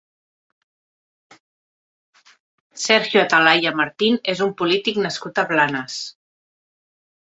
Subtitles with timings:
[2.87, 6.05] Sergio Atalaya Martín és un polític nascut a Blanes.